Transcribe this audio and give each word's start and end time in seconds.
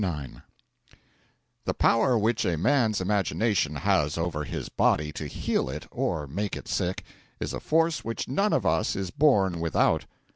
IX 0.03 0.37
The 1.65 1.75
power 1.75 2.17
which 2.17 2.43
a 2.43 2.57
man's 2.57 3.01
imagination 3.01 3.75
has 3.75 4.17
over 4.17 4.45
his 4.45 4.67
body 4.67 5.11
to 5.11 5.27
heal 5.27 5.69
it 5.69 5.85
or 5.91 6.25
make 6.25 6.55
it 6.55 6.67
sick 6.67 7.03
is 7.39 7.53
a 7.53 7.59
force 7.59 8.03
which 8.03 8.27
none 8.27 8.51
of 8.51 8.65
us 8.65 8.95
is 8.95 9.11
born 9.11 9.59
without. 9.59 10.05